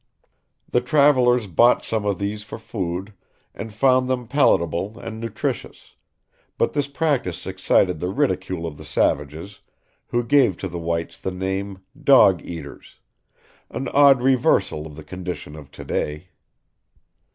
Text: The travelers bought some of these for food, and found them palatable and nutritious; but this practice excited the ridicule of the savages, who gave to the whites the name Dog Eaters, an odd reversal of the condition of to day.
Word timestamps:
The 0.67 0.81
travelers 0.81 1.45
bought 1.45 1.85
some 1.85 2.05
of 2.07 2.17
these 2.17 2.41
for 2.41 2.57
food, 2.57 3.13
and 3.53 3.71
found 3.71 4.09
them 4.09 4.27
palatable 4.27 4.97
and 4.97 5.19
nutritious; 5.19 5.93
but 6.57 6.73
this 6.73 6.87
practice 6.87 7.45
excited 7.45 7.99
the 7.99 8.09
ridicule 8.09 8.65
of 8.65 8.77
the 8.77 8.83
savages, 8.83 9.59
who 10.07 10.23
gave 10.23 10.57
to 10.57 10.67
the 10.67 10.79
whites 10.79 11.19
the 11.19 11.29
name 11.29 11.83
Dog 12.03 12.41
Eaters, 12.43 12.95
an 13.69 13.89
odd 13.89 14.23
reversal 14.23 14.87
of 14.87 14.95
the 14.95 15.03
condition 15.03 15.55
of 15.55 15.69
to 15.69 15.85
day. 15.85 16.29